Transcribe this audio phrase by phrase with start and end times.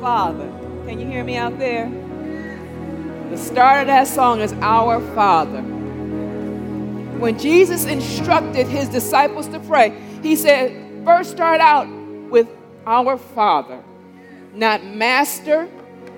[0.00, 0.50] Father.
[0.86, 1.90] Can you hear me out there?
[3.28, 5.60] The start of that song is Our Father.
[7.20, 11.86] When Jesus instructed his disciples to pray, he said, first start out
[12.30, 12.48] with
[12.86, 13.82] Our Father,
[14.54, 15.68] not Master,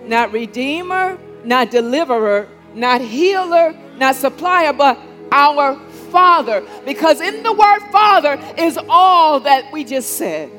[0.04, 4.96] not Redeemer, not Deliverer, not Healer, not Supplier, but
[5.32, 5.76] Our
[6.12, 6.64] Father.
[6.84, 10.50] Because in the word Father is all that we just said.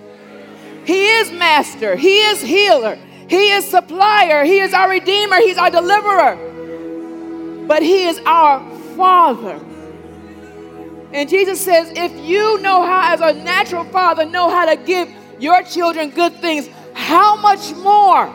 [0.85, 2.99] He is Master, He is Healer,
[3.33, 7.65] He is Supplier, He is our Redeemer, He's our Deliverer.
[7.67, 8.59] But He is our
[8.95, 9.59] Father.
[11.11, 15.09] And Jesus says, if you know how, as a natural father, know how to give
[15.39, 18.31] your children good things, how much more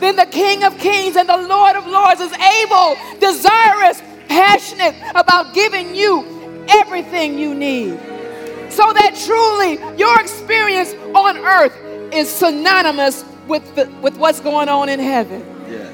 [0.00, 5.54] than the King of Kings and the Lord of Lords is able, desirous, passionate about
[5.54, 7.98] giving you everything you need?
[8.68, 14.88] So that truly your experience on earth is synonymous with, the, with what's going on
[14.88, 15.44] in heaven.
[15.68, 15.90] Yeah.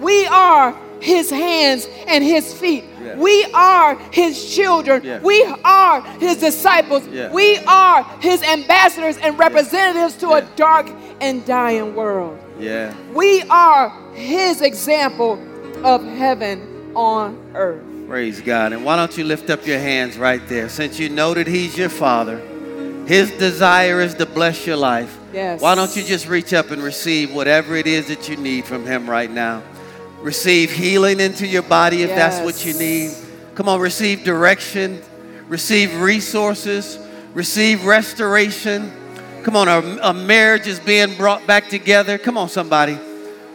[0.00, 2.84] We are his hands and his feet.
[3.02, 3.16] Yeah.
[3.16, 5.02] We are his children.
[5.04, 5.20] Yeah.
[5.20, 7.06] We are his disciples.
[7.08, 7.30] Yeah.
[7.32, 12.38] We are his ambassadors and representatives to a dark and dying world.
[12.58, 12.94] Yeah.
[13.12, 15.34] We are his example
[15.84, 17.84] of heaven on earth.
[18.08, 18.72] Praise God.
[18.72, 20.68] And why don't you lift up your hands right there?
[20.68, 22.40] Since you know that He's your Father,
[23.06, 25.18] His desire is to bless your life.
[25.32, 25.60] Yes.
[25.60, 28.86] Why don't you just reach up and receive whatever it is that you need from
[28.86, 29.62] Him right now?
[30.20, 33.12] Receive healing into your body if that's what you need.
[33.54, 35.02] Come on, receive direction,
[35.48, 36.98] receive resources,
[37.34, 38.90] receive restoration.
[39.42, 42.16] Come on, a, a marriage is being brought back together.
[42.16, 42.98] Come on, somebody.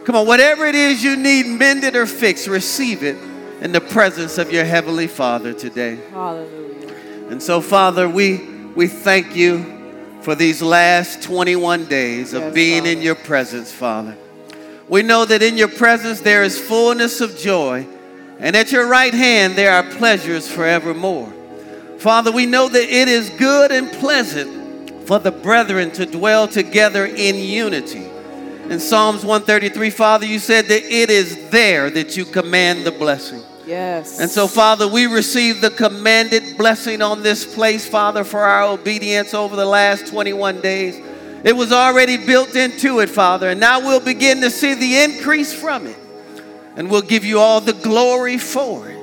[0.04, 3.16] Come on, whatever it is you need mended or fixed, receive it
[3.60, 5.98] in the presence of your Heavenly Father today.
[6.10, 6.94] Hallelujah.
[7.30, 8.38] And so, Father, we,
[8.74, 9.78] we thank you
[10.22, 12.90] for these last 21 days of Yes, being Father.
[12.90, 14.16] in your presence, Father.
[14.88, 17.86] We know that in your presence there is fullness of joy,
[18.38, 21.32] and at your right hand there are pleasures forevermore.
[21.98, 27.04] Father, we know that it is good and pleasant for the brethren to dwell together
[27.06, 28.08] in unity.
[28.68, 33.42] In Psalms 133, Father, you said that it is there that you command the blessing.
[33.70, 34.18] Yes.
[34.18, 39.32] And so, Father, we receive the commanded blessing on this place, Father, for our obedience
[39.32, 41.00] over the last 21 days.
[41.44, 45.54] It was already built into it, Father, and now we'll begin to see the increase
[45.54, 45.96] from it.
[46.74, 48.98] And we'll give you all the glory for it.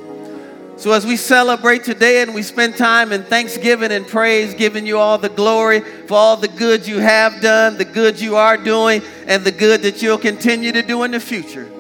[0.76, 5.00] So, as we celebrate today and we spend time in thanksgiving and praise, giving you
[5.00, 9.02] all the glory for all the good you have done, the good you are doing,
[9.28, 11.72] and the good that you'll continue to do in the future.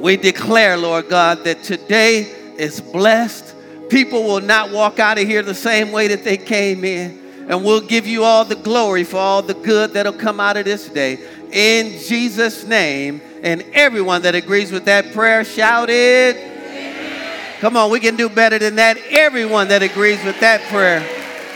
[0.00, 2.20] We declare, Lord God, that today
[2.56, 3.54] is blessed.
[3.90, 7.18] People will not walk out of here the same way that they came in.
[7.48, 10.64] And we'll give you all the glory for all the good that'll come out of
[10.64, 11.18] this day.
[11.50, 13.20] In Jesus' name.
[13.42, 16.36] And everyone that agrees with that prayer shouted.
[17.60, 18.98] Come on, we can do better than that.
[19.10, 21.04] Everyone that agrees with that prayer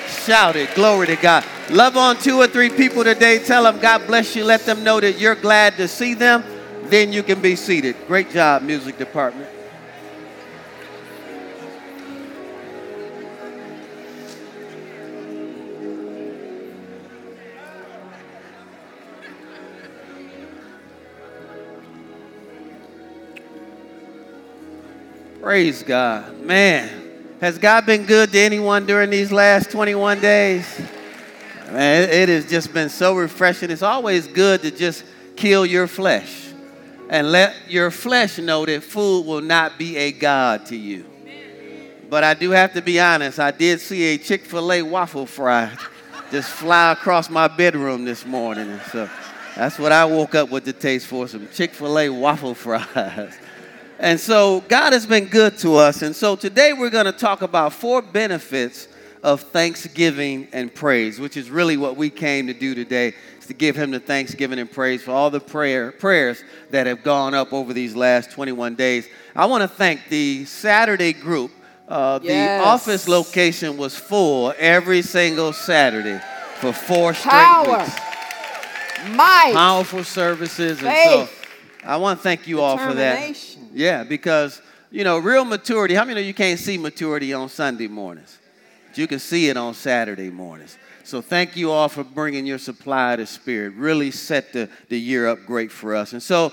[0.08, 0.68] shouted.
[0.74, 1.44] Glory to God.
[1.70, 3.38] Love on two or three people today.
[3.38, 4.44] Tell them God bless you.
[4.44, 6.42] Let them know that you're glad to see them.
[6.92, 7.96] Then you can be seated.
[8.06, 9.48] Great job, music department.
[25.40, 26.40] Praise God.
[26.42, 26.90] Man,
[27.40, 30.66] has God been good to anyone during these last 21 days?
[31.70, 33.70] Man, it- it has just been so refreshing.
[33.70, 35.04] It's always good to just
[35.36, 36.51] kill your flesh
[37.08, 41.06] and let your flesh know that food will not be a God to you.
[42.08, 45.26] But I do have to be honest, I did see a Chick fil A waffle
[45.26, 45.70] fry
[46.32, 48.80] just fly across my bedroom this morning.
[48.90, 49.08] So
[49.54, 53.36] that's what I woke up with the taste for some Chick fil A waffle fries.
[53.98, 56.02] And so God has been good to us.
[56.02, 58.88] And so today we're going to talk about four benefits
[59.22, 63.14] of thanksgiving and praise, which is really what we came to do today,
[63.46, 67.34] to give him the thanksgiving and praise for all the prayer prayers that have gone
[67.34, 69.08] up over these last 21 days.
[69.34, 71.50] I want to thank the Saturday group.
[71.88, 72.60] Uh, Yes.
[72.62, 76.20] The office location was full every single Saturday
[76.60, 77.78] for four straight Power.
[77.78, 77.96] weeks.
[79.10, 79.52] Might.
[79.54, 80.82] Powerful services.
[80.82, 81.38] And so Faith.
[81.84, 83.34] I want to thank you all for that.
[83.74, 85.94] Yeah, because you know, real maturity.
[85.94, 88.38] How many of you can't see maturity on Sunday mornings?
[88.88, 90.76] But you can see it on Saturday mornings.
[91.04, 93.74] So thank you all for bringing your supply the Spirit.
[93.74, 96.12] Really set the, the year up great for us.
[96.12, 96.52] And so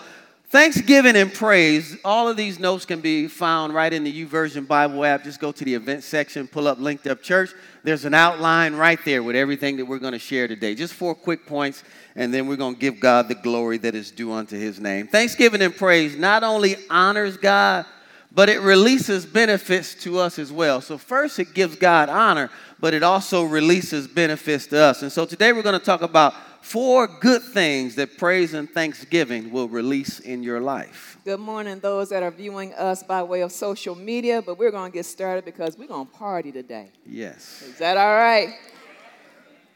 [0.49, 5.05] Thanksgiving and praise, all of these notes can be found right in the YouVersion Bible
[5.05, 5.23] app.
[5.23, 7.51] Just go to the event section, pull up Linked Up Church.
[7.83, 10.73] There's an outline right there with everything that we're going to share today.
[10.73, 11.83] Just four quick points,
[12.15, 15.05] and then we're going to give God the glory that is due unto his name.
[15.07, 17.85] Thanksgiving and praise not only honors God,
[18.31, 20.81] but it releases benefits to us as well.
[20.81, 22.49] So, first, it gives God honor,
[22.79, 25.01] but it also releases benefits to us.
[25.01, 29.51] And so, today we're going to talk about four good things that praise and thanksgiving
[29.51, 31.17] will release in your life.
[31.25, 34.91] Good morning, those that are viewing us by way of social media, but we're going
[34.91, 36.91] to get started because we're going to party today.
[37.05, 37.63] Yes.
[37.63, 38.55] Is that all right?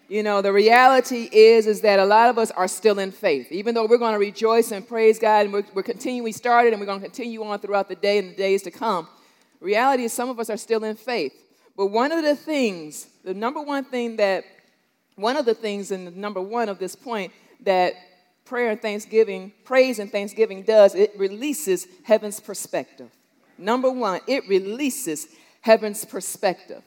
[0.09, 3.51] You know, the reality is is that a lot of us are still in faith.
[3.51, 6.73] Even though we're going to rejoice and praise God and we're, we're continuing, we started
[6.73, 9.07] and we're going to continue on throughout the day and the days to come.
[9.59, 11.33] Reality is some of us are still in faith.
[11.77, 14.43] But one of the things, the number one thing that
[15.15, 17.93] one of the things and the number one of this point that
[18.45, 23.09] prayer and thanksgiving, praise and thanksgiving does, it releases heaven's perspective.
[23.57, 25.27] Number one, it releases
[25.61, 26.83] heaven's perspective.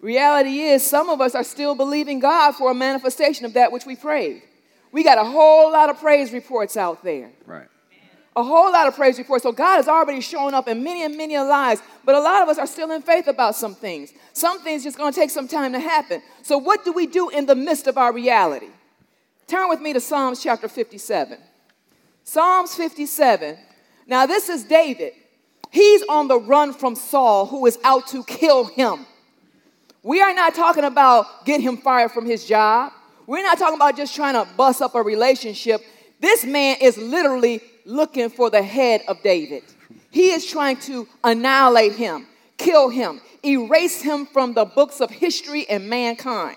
[0.00, 3.84] Reality is, some of us are still believing God for a manifestation of that which
[3.84, 4.42] we prayed.
[4.92, 7.30] We got a whole lot of praise reports out there.
[7.44, 7.68] Right
[8.38, 9.42] a whole lot of praise reports.
[9.42, 12.48] So God has already shown up in many and many lives, but a lot of
[12.48, 14.12] us are still in faith about some things.
[14.32, 16.22] Some things just going to take some time to happen.
[16.42, 18.68] So what do we do in the midst of our reality?
[19.48, 21.36] Turn with me to Psalms chapter 57.
[22.22, 23.58] Psalms 57.
[24.06, 25.14] Now this is David.
[25.72, 29.04] He's on the run from Saul who is out to kill him.
[30.02, 32.92] We are not talking about get him fired from his job.
[33.26, 35.82] We're not talking about just trying to bust up a relationship.
[36.20, 39.64] This man is literally looking for the head of David.
[40.10, 45.68] He is trying to annihilate him, kill him, erase him from the books of history
[45.68, 46.56] and mankind.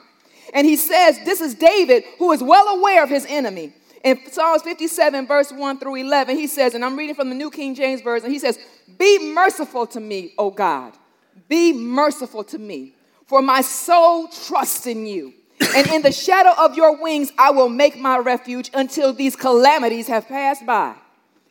[0.54, 3.74] And he says, This is David who is well aware of his enemy.
[4.04, 7.52] In Psalms 57, verse 1 through 11, he says, and I'm reading from the New
[7.52, 8.58] King James Version, he says,
[8.98, 10.94] Be merciful to me, O God.
[11.48, 12.96] Be merciful to me,
[13.32, 15.34] for my soul trusts in you.
[15.74, 20.10] And in the shadow of your wings, I will make my refuge until these calamities
[20.10, 20.96] have passed by.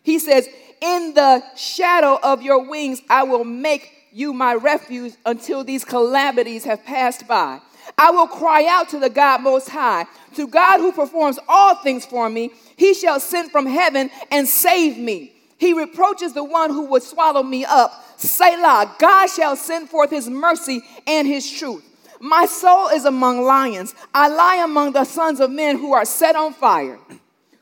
[0.03, 0.47] He says,
[0.83, 6.65] In the shadow of your wings, I will make you my refuge until these calamities
[6.65, 7.61] have passed by.
[7.97, 10.05] I will cry out to the God Most High,
[10.35, 12.51] to God who performs all things for me.
[12.77, 15.33] He shall send from heaven and save me.
[15.57, 18.10] He reproaches the one who would swallow me up.
[18.27, 21.85] Selah, God shall send forth his mercy and his truth.
[22.21, 23.95] My soul is among lions.
[24.13, 26.99] I lie among the sons of men who are set on fire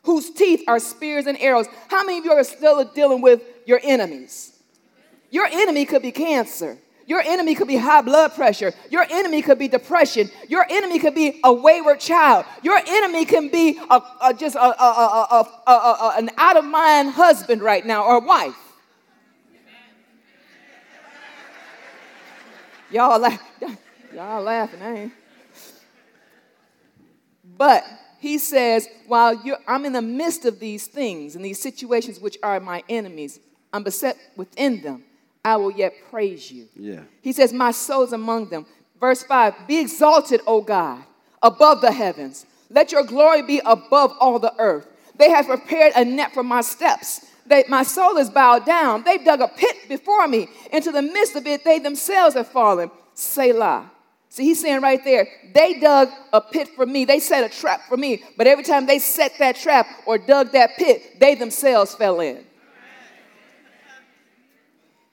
[0.09, 1.67] whose teeth are spears and arrows.
[1.89, 4.59] How many of you are still dealing with your enemies?
[5.31, 6.79] Your enemy could be cancer.
[7.07, 8.73] Your enemy could be high blood pressure.
[8.91, 10.31] Your enemy could be depression.
[10.49, 12.47] Your enemy could be a wayward child.
[12.63, 17.85] Your enemy can be a, a just a, a, an out of mind husband right
[17.85, 18.57] now or wife.
[22.91, 23.43] Y'all, laugh,
[24.15, 25.13] y'all laughing, I ain't.
[27.57, 27.85] But
[28.21, 32.59] he says, while I'm in the midst of these things and these situations which are
[32.61, 33.41] my enemies,
[33.73, 35.05] I'm beset within them,
[35.45, 36.69] I will yet praise you.
[36.75, 37.01] Yeah.
[37.23, 38.67] He says, My soul's among them.
[39.01, 41.03] Verse 5 Be exalted, O God,
[41.43, 42.47] above the heavens.
[42.71, 44.87] Let your glory be above all the earth.
[45.17, 47.27] They have prepared a net for my steps.
[47.49, 49.05] They, my soul is bowed down.
[49.05, 50.49] They've dug a pit before me.
[50.73, 52.91] Into the midst of it, they themselves have fallen.
[53.15, 53.91] Selah.
[54.29, 57.07] See, he's saying right there, they dug a pit for me.
[57.07, 58.23] They set a trap for me.
[58.37, 62.45] But every time they set that trap or dug that pit, they themselves fell in.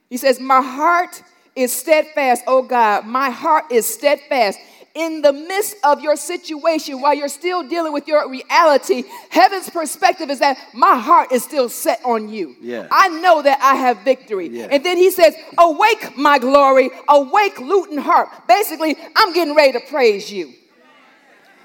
[0.09, 1.23] He says, My heart
[1.55, 3.05] is steadfast, oh God.
[3.05, 4.59] My heart is steadfast
[4.95, 10.29] in the midst of your situation, while you're still dealing with your reality, heaven's perspective
[10.29, 12.55] is that my heart is still set on you.
[12.61, 12.87] Yeah.
[12.89, 14.47] I know that I have victory.
[14.47, 14.69] Yeah.
[14.71, 18.29] And then he says, Awake, my glory, awake, lute and harp.
[18.47, 20.53] Basically, I'm getting ready to praise you.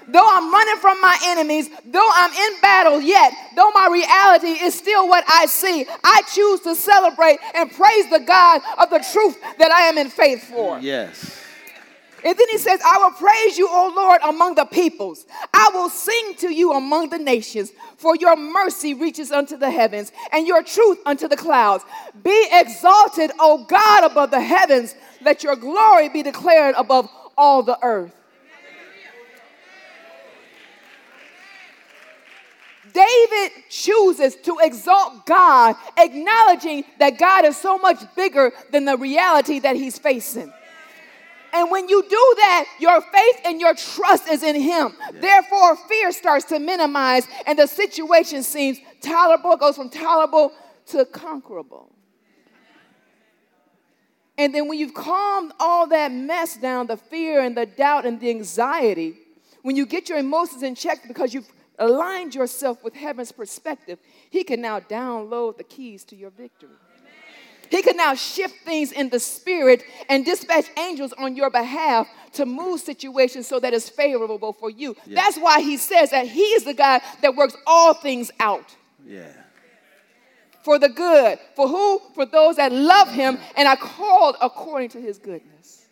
[0.07, 4.73] Though I'm running from my enemies, though I'm in battle yet, though my reality is
[4.73, 9.39] still what I see, I choose to celebrate and praise the God of the truth
[9.57, 10.79] that I am in faith for.
[10.79, 11.40] Yes.
[12.23, 15.25] And then he says, I will praise you, O Lord, among the peoples.
[15.53, 20.11] I will sing to you among the nations, for your mercy reaches unto the heavens
[20.31, 21.83] and your truth unto the clouds.
[22.23, 24.93] Be exalted, O God, above the heavens.
[25.21, 28.13] Let your glory be declared above all the earth.
[32.93, 39.59] David chooses to exalt God, acknowledging that God is so much bigger than the reality
[39.59, 40.51] that he's facing.
[41.53, 44.95] And when you do that, your faith and your trust is in Him.
[44.99, 45.19] Yeah.
[45.19, 49.57] Therefore, fear starts to minimize, and the situation seems tolerable.
[49.57, 50.53] Goes from tolerable
[50.87, 51.91] to conquerable.
[54.37, 58.19] And then when you've calmed all that mess down, the fear and the doubt and
[58.19, 59.15] the anxiety,
[59.61, 64.43] when you get your emotions in check because you've aligned yourself with heaven's perspective, He
[64.43, 66.69] can now download the keys to your victory.
[67.71, 72.45] He can now shift things in the spirit and dispatch angels on your behalf to
[72.45, 74.93] move situations so that it's favorable for you.
[75.05, 75.15] Yeah.
[75.15, 78.75] That's why he says that he is the God that works all things out.
[79.07, 79.31] Yeah.
[80.63, 81.39] For the good.
[81.55, 82.01] For who?
[82.13, 85.85] For those that love him and are called according to his goodness.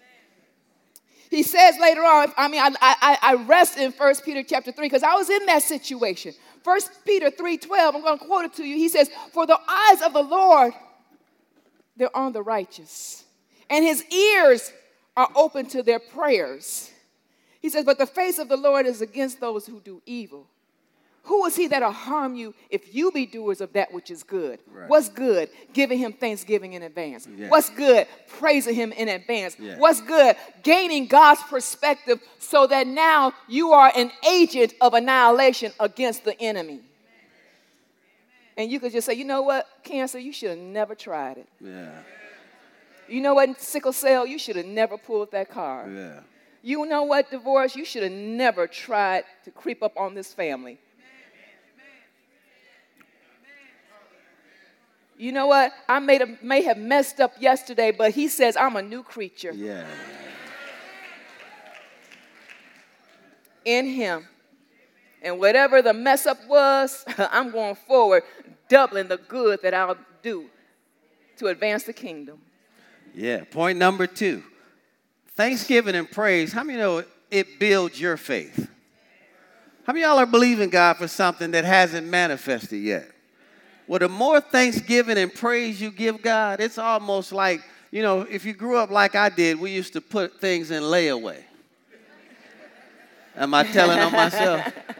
[1.29, 4.85] He says later on, I mean, I, I, I rest in 1 Peter chapter 3
[4.85, 6.33] because I was in that situation.
[6.61, 8.75] 1 Peter 3:12, I'm going to quote it to you.
[8.75, 10.73] He says, For the eyes of the Lord
[11.99, 13.25] they're on the righteous.
[13.69, 14.73] And his ears
[15.15, 16.89] are open to their prayers.
[17.61, 20.47] He says, But the face of the Lord is against those who do evil.
[21.23, 24.59] Who is he that'll harm you if you be doers of that which is good?
[24.71, 24.89] Right.
[24.89, 25.49] What's good?
[25.73, 27.27] Giving him thanksgiving in advance.
[27.49, 28.07] What's good?
[28.29, 29.55] Praising him in advance.
[29.77, 30.37] What's good?
[30.63, 36.79] Gaining God's perspective so that now you are an agent of annihilation against the enemy
[38.59, 41.47] and you could just say, you know what, cancer, you should have never tried it.
[41.61, 41.91] Yeah.
[43.07, 45.95] You know what, sickle cell, you should have never pulled that card.
[45.95, 46.19] Yeah.
[46.61, 50.77] You know what, divorce, you should have never tried to creep up on this family.
[55.17, 55.71] You know what?
[55.87, 59.53] I may have, may have messed up yesterday, but he says I'm a new creature.
[59.53, 59.85] Yeah.
[63.63, 64.27] In him.
[65.21, 68.23] And whatever the mess up was, I'm going forward,
[68.69, 70.45] doubling the good that I'll do
[71.37, 72.39] to advance the kingdom.
[73.13, 73.43] Yeah.
[73.43, 74.43] Point number two
[75.35, 76.53] Thanksgiving and praise.
[76.53, 78.69] How many know it builds your faith?
[79.85, 83.09] How many y'all are believing God for something that hasn't manifested yet?
[83.87, 88.45] Well, the more thanksgiving and praise you give God, it's almost like, you know, if
[88.45, 91.41] you grew up like I did, we used to put things in layaway.
[93.35, 94.71] Am I telling on myself?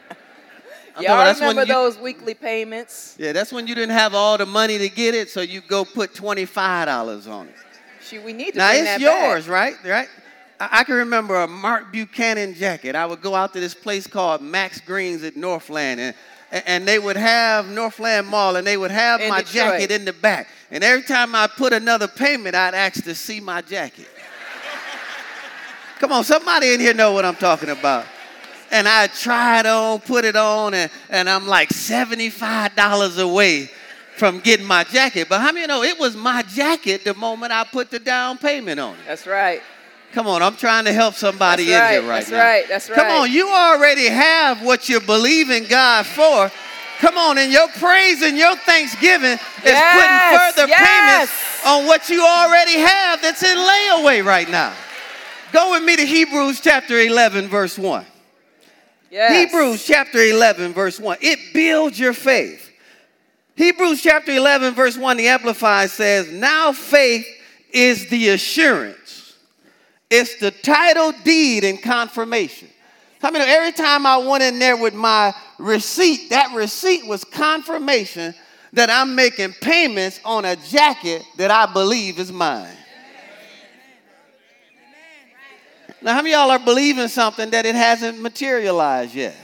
[1.01, 3.15] Y'all remember you, those weekly payments?
[3.19, 5.85] Yeah, that's when you didn't have all the money to get it, so you go
[5.85, 7.55] put $25 on it.
[8.01, 9.53] Shoot, we need to Now, it's yours, back.
[9.53, 9.75] right?
[9.85, 10.07] Right?
[10.59, 12.95] I, I can remember a Marc Buchanan jacket.
[12.95, 16.15] I would go out to this place called Max Greens at Northland, and,
[16.65, 19.53] and they would have Northland Mall, and they would have in my Detroit.
[19.53, 20.47] jacket in the back.
[20.71, 24.07] And every time I put another payment, I'd ask to see my jacket.
[25.99, 28.05] Come on, somebody in here know what I'm talking about
[28.71, 33.69] and I tried on, put it on, and, and I'm like $75 away
[34.17, 35.27] from getting my jacket.
[35.29, 38.79] But how many know it was my jacket the moment I put the down payment
[38.79, 39.01] on it?
[39.07, 39.61] That's right.
[40.11, 42.01] Come on, I'm trying to help somebody That's in right.
[42.01, 42.37] here right That's now.
[42.37, 42.67] That's right.
[42.67, 42.95] That's right.
[42.97, 46.51] Come on, you already have what you're believing God for.
[46.99, 51.29] Come on, and your praise and your thanksgiving is yes, putting further yes.
[51.29, 54.73] payments on what you already have that's in layaway right now.
[55.53, 58.05] Go with me to Hebrews chapter 11, verse 1.
[59.11, 59.51] Yes.
[59.51, 61.17] Hebrews chapter 11, verse 1.
[61.21, 62.71] It builds your faith.
[63.55, 67.27] Hebrews chapter 11, verse 1, the Amplified says, Now faith
[67.71, 69.35] is the assurance,
[70.09, 72.69] it's the title deed and confirmation.
[73.21, 78.33] I mean, every time I went in there with my receipt, that receipt was confirmation
[78.73, 82.75] that I'm making payments on a jacket that I believe is mine.
[86.01, 89.35] Now, how many y'all are believing something that it hasn't materialized yet?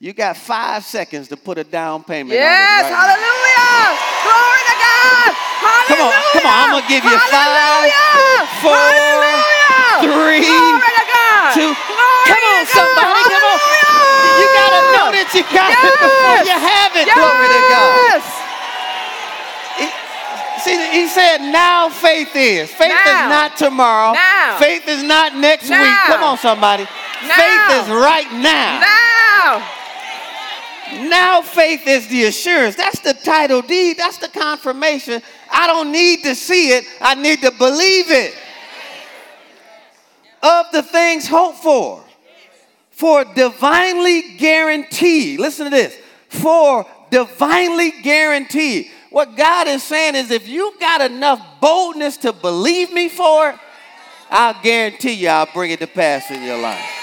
[0.00, 2.48] You got five seconds to put a down payment yes.
[2.48, 3.68] Right hallelujah.
[3.68, 3.92] Now.
[4.24, 5.32] Glory to God.
[5.60, 5.88] Hallelujah.
[5.92, 6.56] Come on, come on.
[6.56, 8.00] I'm going to give you hallelujah.
[8.00, 10.00] five, four, hallelujah.
[10.00, 11.52] three, Glory to God.
[11.52, 11.70] two.
[11.76, 13.22] Glory come on, somebody.
[13.28, 13.58] Come on.
[14.40, 15.84] You got to know that you got yes.
[15.84, 17.04] it before you have it.
[17.04, 17.16] Yes.
[17.20, 18.39] Glory to God.
[20.62, 22.70] See, he said, now faith is.
[22.70, 23.24] Faith now.
[23.24, 24.12] is not tomorrow.
[24.12, 24.58] Now.
[24.58, 25.82] Faith is not next now.
[25.82, 26.14] week.
[26.14, 26.84] Come on, somebody.
[26.84, 28.80] Faith is right now.
[28.80, 29.76] Now.
[31.08, 32.76] Now faith is the assurance.
[32.76, 33.96] That's the title deed.
[33.96, 35.22] That's the confirmation.
[35.50, 36.84] I don't need to see it.
[37.00, 38.34] I need to believe it.
[40.42, 42.02] Of the things hoped for.
[42.90, 45.38] For divinely guaranteed.
[45.38, 45.96] Listen to this.
[46.28, 48.90] For divinely guaranteed.
[49.10, 53.56] What God is saying is if you've got enough boldness to believe me for it,
[54.30, 57.00] I'll guarantee you I'll bring it to pass in your life.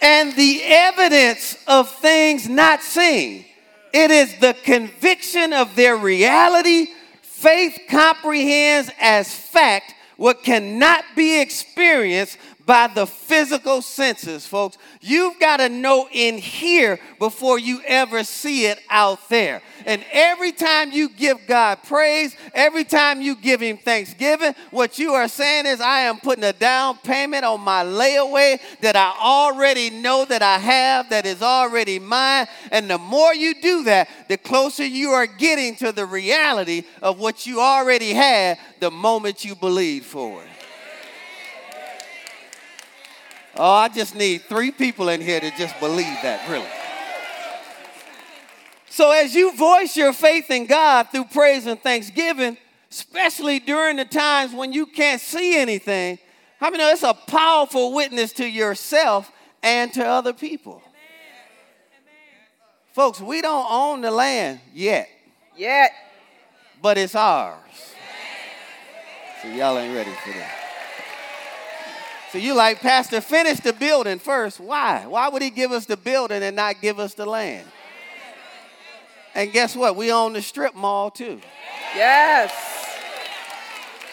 [0.00, 3.44] And the evidence of things not seen,
[3.92, 6.86] it is the conviction of their reality.
[7.22, 12.38] Faith comprehends as fact what cannot be experienced
[12.68, 14.76] by the physical senses, folks.
[15.00, 19.62] You've got to know in here before you ever see it out there.
[19.86, 25.14] And every time you give God praise, every time you give Him thanksgiving, what you
[25.14, 29.88] are saying is, I am putting a down payment on my layaway that I already
[29.88, 32.48] know that I have, that is already mine.
[32.70, 37.18] And the more you do that, the closer you are getting to the reality of
[37.18, 40.57] what you already had the moment you believe for it.
[43.58, 46.64] Oh, I just need three people in here to just believe that, really.
[48.88, 52.56] So, as you voice your faith in God through praise and thanksgiving,
[52.90, 56.18] especially during the times when you can't see anything,
[56.60, 59.30] how many know it's a powerful witness to yourself
[59.62, 60.80] and to other people?
[62.92, 65.08] Folks, we don't own the land yet.
[65.56, 65.92] Yet.
[66.80, 67.58] But it's ours.
[69.42, 70.67] So y'all ain't ready for that.
[72.32, 74.60] So you like, Pastor, finish the building first.
[74.60, 75.06] Why?
[75.06, 77.66] Why would he give us the building and not give us the land?
[79.34, 79.96] And guess what?
[79.96, 81.40] We own the strip mall too.
[81.94, 82.52] Yes.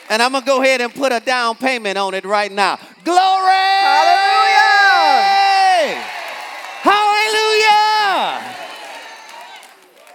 [0.09, 2.77] And I'm gonna go ahead and put a down payment on it right now.
[3.03, 3.53] Glory!
[3.83, 4.85] Hallelujah!
[6.83, 8.55] Hallelujah!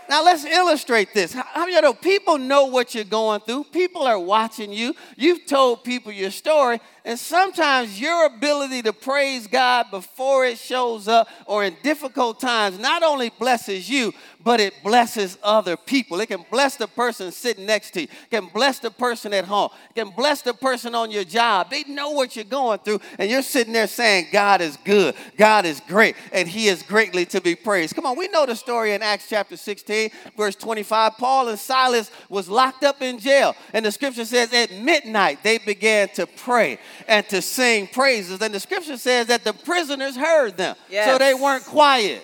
[0.09, 1.33] Now let's illustrate this.
[1.33, 3.65] How many of you know people know what you're going through?
[3.65, 4.95] People are watching you.
[5.17, 11.09] You've told people your story, and sometimes your ability to praise God before it shows
[11.09, 16.21] up or in difficult times not only blesses you, but it blesses other people.
[16.21, 19.45] It can bless the person sitting next to you, it can bless the person at
[19.45, 21.71] home, it can bless the person on your job.
[21.71, 25.67] They know what you're going through, and you're sitting there saying, God is good, God
[25.67, 27.95] is great, and He is greatly to be praised.
[27.95, 31.17] Come on, we know the story in Acts chapter 16, verse 25.
[31.19, 35.59] Paul and Silas was locked up in jail, and the scripture says at midnight they
[35.59, 36.79] began to pray
[37.09, 38.41] and to sing praises.
[38.41, 41.11] And the scripture says that the prisoners heard them, yes.
[41.11, 42.23] so they weren't quiet.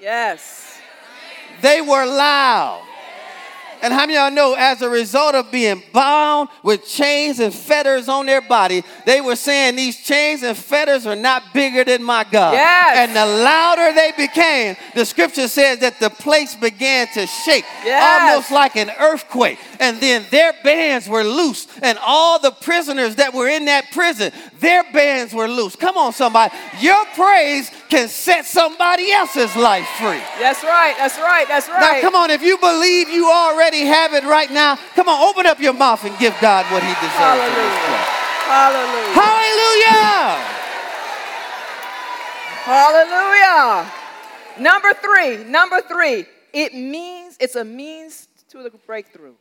[0.00, 0.78] Yes.
[1.60, 2.86] They were loud.
[3.82, 7.52] And how many of y'all know as a result of being bound with chains and
[7.52, 12.02] fetters on their body, they were saying these chains and fetters are not bigger than
[12.02, 12.52] my God.
[12.52, 12.96] Yes.
[12.96, 18.30] And the louder they became, the scripture says that the place began to shake, yes.
[18.30, 19.58] almost like an earthquake.
[19.80, 24.30] And then their bands were loose, and all the prisoners that were in that prison,
[24.60, 25.74] their bands were loose.
[25.74, 26.54] Come on, somebody.
[26.78, 30.22] Your praise can set somebody else's life free.
[30.38, 31.94] That's right, that's right, that's right.
[31.94, 35.46] Now, come on, if you believe you already have it right now, come on, open
[35.46, 37.18] up your mouth and give God what He deserves.
[37.18, 38.22] Hallelujah.
[38.46, 39.22] Hallelujah.
[42.64, 43.82] Hallelujah.
[43.82, 43.92] Hallelujah.
[44.58, 49.34] Number three, number three, it means it's a means to the breakthrough.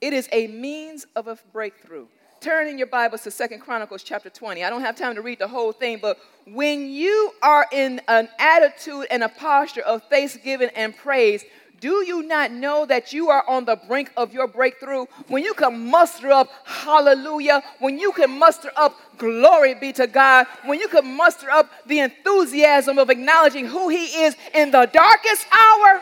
[0.00, 2.06] It is a means of a breakthrough.
[2.40, 4.62] Turn in your Bibles to Second Chronicles chapter 20.
[4.62, 8.28] I don't have time to read the whole thing, but when you are in an
[8.38, 11.44] attitude and a posture of thanksgiving and praise,
[11.80, 15.06] do you not know that you are on the brink of your breakthrough?
[15.28, 20.46] When you can muster up hallelujah, when you can muster up glory be to God,
[20.64, 25.46] when you can muster up the enthusiasm of acknowledging who He is in the darkest
[25.52, 26.00] hour,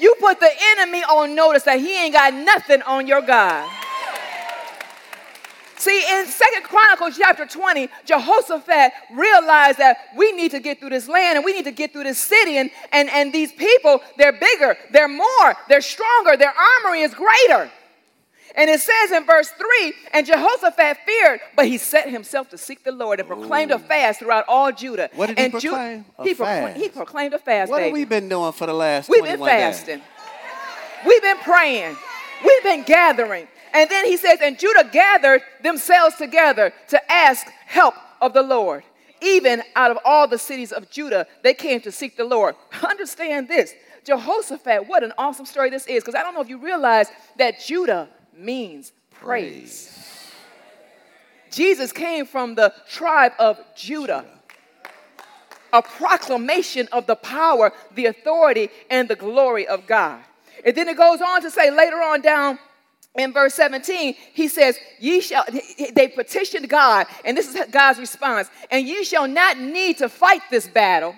[0.00, 3.68] you put the enemy on notice that he ain't got nothing on your God.
[5.78, 11.08] See, in Second Chronicles chapter 20, Jehoshaphat realized that we need to get through this
[11.08, 12.56] land and we need to get through this city.
[12.56, 17.70] And, and, and these people, they're bigger, they're more, they're stronger, their armory is greater.
[18.56, 22.82] And it says in verse 3 And Jehoshaphat feared, but he set himself to seek
[22.82, 23.76] the Lord and proclaimed Ooh.
[23.76, 25.10] a fast throughout all Judah.
[25.14, 26.04] What did and he proclaim?
[26.04, 27.70] Ju- he, procla- he, proclaimed a fast.
[27.70, 27.88] What baby.
[27.90, 29.98] have we been doing for the last We've been fasting.
[29.98, 30.06] Days?
[31.06, 31.96] We've been praying.
[32.44, 33.46] We've been gathering.
[33.78, 38.82] And then he says, And Judah gathered themselves together to ask help of the Lord.
[39.22, 42.56] Even out of all the cities of Judah, they came to seek the Lord.
[42.82, 43.72] Understand this
[44.04, 47.60] Jehoshaphat, what an awesome story this is, because I don't know if you realize that
[47.60, 49.92] Judah means praise.
[49.92, 50.32] praise.
[51.52, 54.24] Jesus came from the tribe of Judah.
[55.72, 60.20] A proclamation of the power, the authority, and the glory of God.
[60.64, 62.58] And then it goes on to say later on down
[63.18, 65.44] in verse 17, he says, Ye shall,
[65.92, 70.42] they petitioned God, and this is God's response, and ye shall not need to fight
[70.50, 71.14] this battle.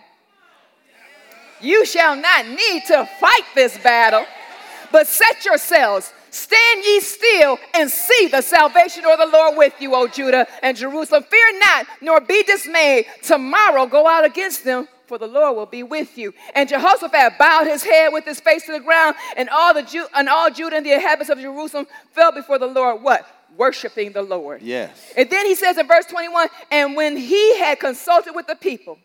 [1.60, 4.24] You shall not need to fight this battle,
[4.90, 9.94] but set yourselves, stand ye still, and see the salvation of the Lord with you,
[9.94, 11.24] O Judah and Jerusalem.
[11.24, 13.06] Fear not, nor be dismayed.
[13.22, 16.32] Tomorrow go out against them for the Lord will be with you.
[16.54, 20.06] And Jehoshaphat bowed his head with his face to the ground, and all the Jew
[20.14, 23.02] and all Judah and the inhabitants of Jerusalem fell before the Lord.
[23.02, 23.26] What?
[23.56, 24.62] worshiping the Lord.
[24.62, 25.12] Yes.
[25.16, 28.96] And then he says in verse 21 and when he had consulted with the people,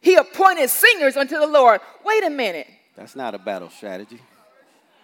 [0.00, 1.80] he appointed singers unto the Lord.
[2.04, 2.66] Wait a minute.
[2.96, 4.20] That's not a battle strategy.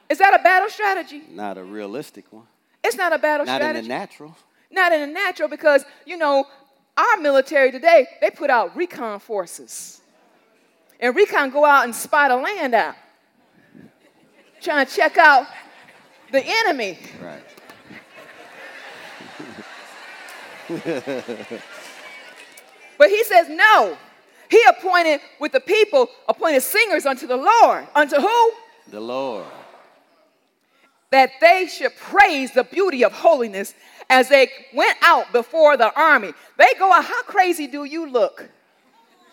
[0.08, 1.22] Is that a battle strategy?
[1.30, 2.46] Not a realistic one.
[2.82, 3.72] It's not a battle Not strategy.
[3.72, 4.36] Not in the natural.
[4.72, 6.46] not in the natural because, you know,
[6.96, 9.99] our military today, they put out recon forces.
[11.00, 12.94] And recon go out and spy the land out,
[14.60, 15.46] trying to check out
[16.30, 16.98] the enemy.
[17.20, 17.42] Right.
[23.00, 23.96] But he says, no.
[24.50, 27.86] He appointed with the people, appointed singers unto the Lord.
[27.94, 28.52] Unto who?
[28.90, 29.46] The Lord.
[31.10, 33.72] That they should praise the beauty of holiness
[34.10, 36.34] as they went out before the army.
[36.58, 38.50] They go out, how crazy do you look?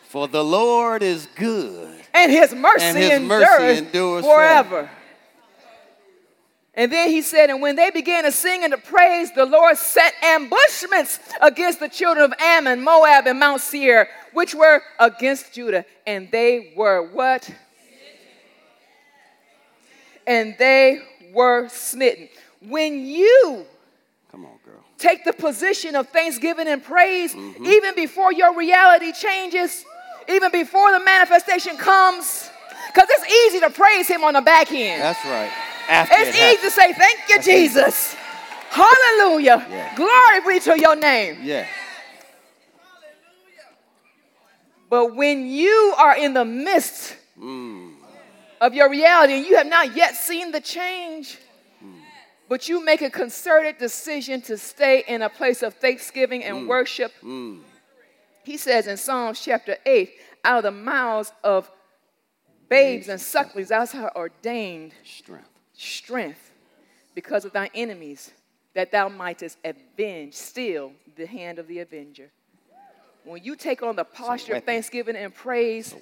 [0.10, 1.93] For the Lord is good.
[2.13, 4.89] and his mercy, And his endures, mercy endures forever.
[6.74, 9.78] And then he said, and when they began to sing and to praise, the Lord
[9.78, 15.86] set ambushments against the children of Ammon, Moab, and Mount Seir, which were against Judah.
[16.06, 17.50] And they were what?
[20.28, 21.02] And they
[21.34, 22.30] were smitten.
[22.62, 23.65] When you
[24.32, 24.84] Come on, girl.
[24.98, 27.65] take the position of thanksgiving and praise Mm-hmm.
[27.65, 29.84] even before your reality changes,
[30.29, 32.49] even before the manifestation comes.
[32.93, 35.01] Because it's easy to praise him on the back end.
[35.01, 35.51] That's right.
[35.89, 37.45] After it's it easy to say, Thank you, That's.
[37.47, 38.15] Jesus.
[38.69, 39.65] Hallelujah.
[39.69, 39.95] Yeah.
[39.95, 41.37] Glory be to your name.
[41.43, 41.65] Yeah.
[44.89, 47.93] But when you are in the midst Mm.
[48.59, 51.37] of your reality and you have not yet seen the change,
[52.49, 57.13] but you make a concerted decision to stay in a place of thanksgiving and worship,
[57.23, 57.59] Mm.
[58.47, 60.10] He says in Psalms chapter 8,
[60.45, 61.69] out of the mouths of
[62.69, 65.49] babes and sucklings, thou hast ordained Strength.
[65.73, 66.51] strength
[67.13, 68.31] because of thy enemies,
[68.73, 72.31] that thou mightest avenge still the hand of the avenger.
[73.25, 75.93] When you take on the posture of thanksgiving and praise,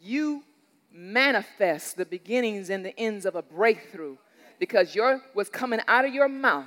[0.00, 0.44] you
[0.90, 4.16] manifest the beginnings and the ends of a breakthrough
[4.58, 6.64] because your what's coming out of your mouth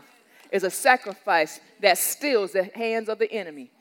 [0.51, 3.71] is a sacrifice that stills the hands of the enemy.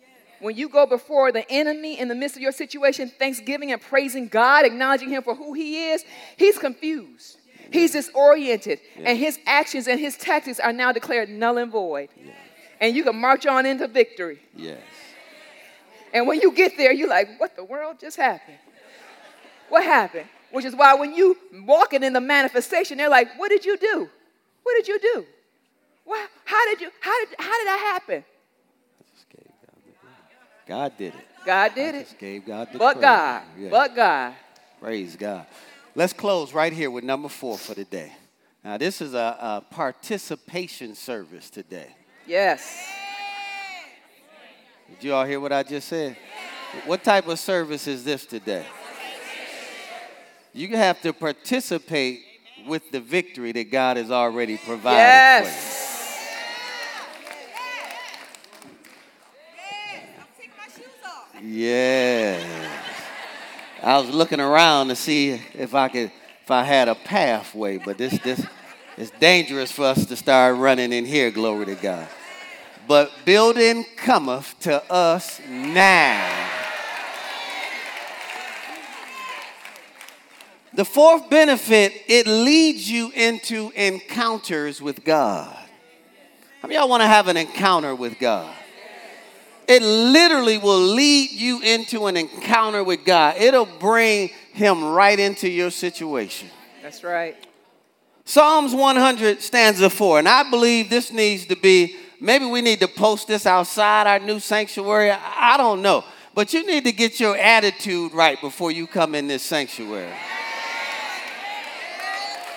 [0.40, 4.28] When you go before the enemy in the midst of your situation, thanksgiving and praising
[4.28, 6.04] God, acknowledging him for who he is,
[6.36, 7.38] he's confused.
[7.70, 12.08] He's disoriented, and his actions and his tactics are now declared null and void.
[12.80, 14.38] And you can march on into victory.
[14.54, 14.80] Yes.
[16.14, 18.56] And when you get there, you're like, what the world just happened?
[19.68, 20.26] What happened?
[20.50, 24.08] Which is why when you walking in the manifestation, they're like, what did you do?
[24.62, 25.26] What did you do?
[26.04, 28.24] Why, how did you, how did, how did that happen?
[29.14, 30.14] Just gave God the glory.
[30.68, 31.26] God did it.
[31.46, 32.04] God did it.
[32.06, 33.02] Just gave God the But praise.
[33.02, 33.68] God, Yeah.
[33.70, 34.34] but God.
[34.80, 35.46] Praise God.
[35.94, 38.12] Let's close right here with number four for today.
[38.62, 41.88] Now, this is a, a participation service today.
[42.26, 42.86] Yes.
[44.90, 46.16] Did you all hear what I just said?
[46.84, 48.66] What type of service is this today?
[50.52, 52.20] You have to participate
[52.66, 55.46] with the victory that God has already provided Yes.
[55.46, 55.77] for you.
[61.50, 62.44] Yeah.
[63.82, 66.10] I was looking around to see if I could,
[66.42, 68.44] if I had a pathway, but this, this,
[68.98, 71.30] it's dangerous for us to start running in here.
[71.30, 72.06] Glory to God.
[72.86, 76.50] But building cometh to us now.
[80.74, 85.56] The fourth benefit, it leads you into encounters with God.
[86.60, 88.54] How many of y'all want to have an encounter with God?
[89.68, 93.36] It literally will lead you into an encounter with God.
[93.36, 96.48] It'll bring him right into your situation.
[96.82, 97.36] That's right.
[98.24, 102.88] Psalms 100 stanza 4, and I believe this needs to be, maybe we need to
[102.88, 105.10] post this outside our new sanctuary.
[105.10, 106.02] I don't know.
[106.34, 110.12] But you need to get your attitude right before you come in this sanctuary.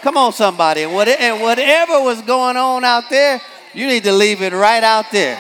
[0.02, 0.84] Come on, somebody.
[0.84, 3.42] And, what, and whatever was going on out there,
[3.74, 5.40] you need to leave it right out there.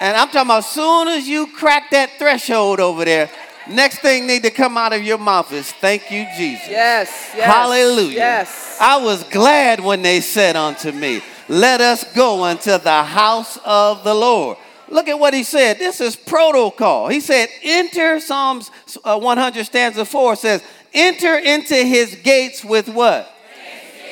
[0.00, 3.30] And I'm talking about as soon as you crack that threshold over there,
[3.68, 6.68] next thing need to come out of your mouth is thank you, Jesus.
[6.68, 7.32] Yes.
[7.34, 8.16] yes Hallelujah.
[8.16, 8.76] Yes.
[8.80, 14.04] I was glad when they said unto me, Let us go unto the house of
[14.04, 14.58] the Lord.
[14.88, 15.78] Look at what he said.
[15.78, 17.08] This is protocol.
[17.08, 18.70] He said, Enter, Psalms
[19.02, 23.32] uh, 100 stanza 4 says, Enter into his gates with what?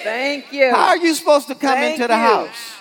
[0.02, 0.70] Thank you.
[0.70, 2.20] How are you supposed to come Thank into the you.
[2.20, 2.73] house?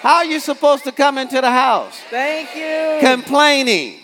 [0.00, 1.98] How are you supposed to come into the house?
[2.08, 2.98] Thank you.
[3.00, 4.00] Complaining.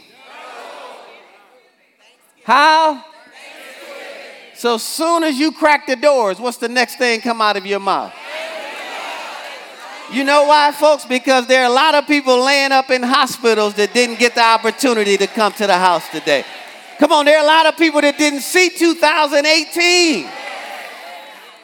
[2.43, 3.05] How?
[4.55, 7.81] So soon as you crack the doors, what's the next thing come out of your
[7.81, 8.13] mouth?
[10.13, 11.05] You know why, folks?
[11.05, 14.45] Because there are a lot of people laying up in hospitals that didn't get the
[14.45, 16.45] opportunity to come to the house today.
[16.99, 20.29] Come on, there are a lot of people that didn't see 2018.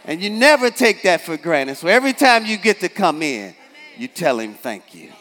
[0.07, 1.77] And you never take that for granted.
[1.77, 3.55] So every time you get to come in,
[4.01, 5.13] you tell him thank you.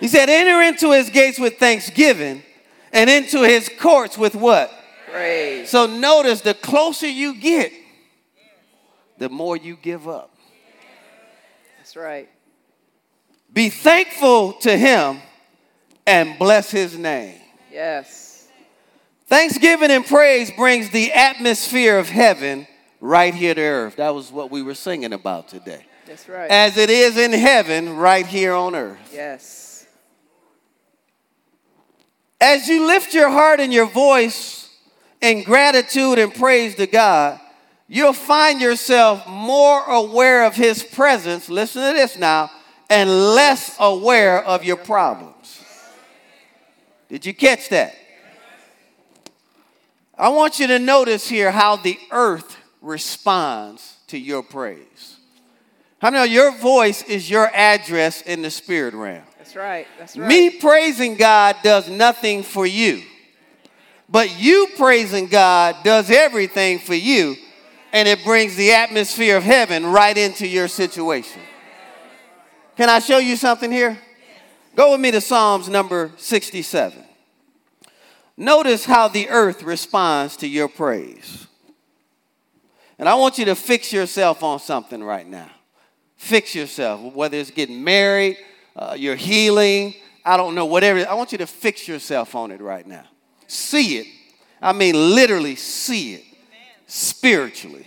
[0.00, 2.42] He said, enter into his gates with thanksgiving
[2.90, 4.72] and into his courts with what?
[5.10, 5.68] Praise.
[5.68, 7.70] So notice the closer you get,
[9.18, 10.34] the more you give up.
[11.76, 12.28] That's right.
[13.52, 15.20] Be thankful to him
[16.06, 17.38] and bless his name.
[17.70, 18.48] Yes.
[19.26, 22.66] Thanksgiving and praise brings the atmosphere of heaven
[23.00, 23.96] right here to earth.
[23.96, 25.84] That was what we were singing about today.
[26.06, 26.50] That's right.
[26.50, 29.10] As it is in heaven, right here on earth.
[29.12, 29.86] yes.
[32.40, 34.68] As you lift your heart and your voice
[35.22, 37.40] in gratitude and praise to God,
[37.88, 41.48] you'll find yourself more aware of His presence.
[41.48, 42.50] Listen to this now,
[42.90, 45.62] and less aware of your problems.
[47.08, 47.94] Did you catch that?
[50.18, 55.13] I want you to notice here how the earth responds to your praise.
[56.04, 59.22] How many know your voice is your address in the spirit realm?
[59.38, 59.86] That's right.
[59.98, 60.28] That's right.
[60.28, 63.02] Me praising God does nothing for you.
[64.06, 67.36] But you praising God does everything for you,
[67.90, 71.40] and it brings the atmosphere of heaven right into your situation.
[72.76, 73.98] Can I show you something here?
[74.76, 77.02] Go with me to Psalms number 67.
[78.36, 81.46] Notice how the earth responds to your praise.
[82.98, 85.48] And I want you to fix yourself on something right now.
[86.24, 88.38] Fix yourself, whether it's getting married,
[88.74, 89.92] uh, you're healing,
[90.24, 91.06] I don't know, whatever.
[91.06, 93.04] I want you to fix yourself on it right now.
[93.46, 94.06] See it.
[94.62, 96.24] I mean, literally see it
[96.86, 97.86] spiritually.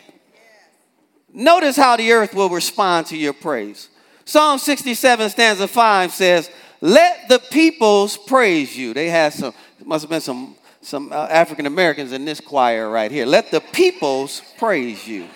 [1.34, 3.89] Notice how the earth will respond to your praise.
[4.23, 8.93] Psalm 67, stanza 5 says, Let the peoples praise you.
[8.93, 9.52] They had some,
[9.84, 13.26] must have been some, some uh, African Americans in this choir right here.
[13.26, 15.28] Let the peoples praise you.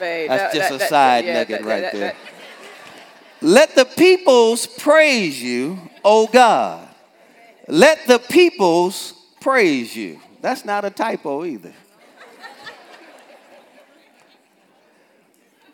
[0.00, 2.14] That's that- just that- a side yeah, nugget right there.
[3.42, 6.88] Let the peoples praise you, O God.
[7.68, 10.20] Let the peoples praise you.
[10.42, 11.72] That's not a typo either.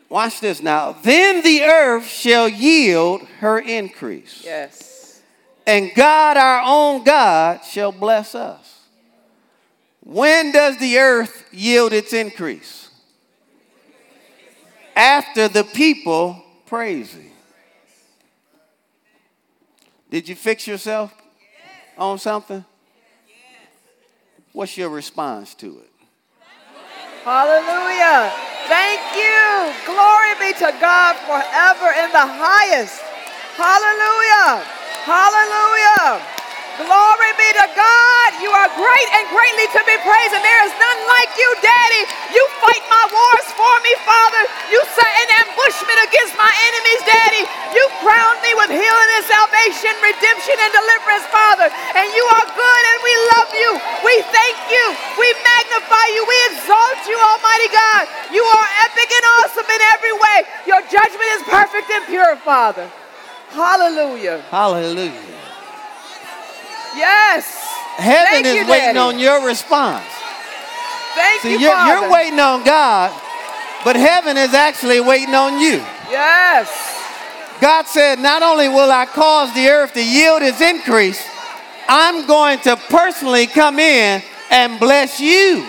[0.08, 0.92] Watch this now.
[1.02, 5.20] Then the earth shall yield her increase, Yes.
[5.66, 8.80] and God, our own God, shall bless us.
[10.04, 12.85] When does the earth yield its increase?
[14.96, 17.30] After the people praise Him.
[20.10, 21.12] Did you fix yourself
[21.98, 22.64] on something?
[24.52, 25.90] What's your response to it?
[27.22, 28.32] Hallelujah.
[28.68, 29.74] Thank you.
[29.84, 33.02] Glory be to God forever in the highest.
[33.58, 34.64] Hallelujah.
[35.04, 36.35] Hallelujah.
[36.76, 38.28] Glory be to God.
[38.44, 42.02] You are great and greatly to be praised, and there is none like you, Daddy.
[42.36, 44.42] You fight my wars for me, Father.
[44.68, 47.42] You set an ambushment against my enemies, Daddy.
[47.72, 51.72] You crown me with healing and salvation, redemption and deliverance, Father.
[51.96, 53.70] And you are good, and we love you.
[54.04, 54.84] We thank you.
[55.16, 56.22] We magnify you.
[56.28, 58.04] We exalt you, Almighty God.
[58.36, 60.38] You are epic and awesome in every way.
[60.68, 62.84] Your judgment is perfect and pure, Father.
[63.56, 64.44] Hallelujah.
[64.52, 65.35] Hallelujah.
[66.96, 67.44] Yes.
[67.96, 68.98] Heaven Thank is you, waiting Daddy.
[68.98, 70.04] on your response.
[71.14, 72.00] Thank you, you're, Father.
[72.02, 73.10] you're waiting on God,
[73.84, 75.82] but heaven is actually waiting on you.
[76.10, 76.68] Yes.
[77.60, 81.26] God said, Not only will I cause the earth to yield its increase,
[81.88, 85.64] I'm going to personally come in and bless you.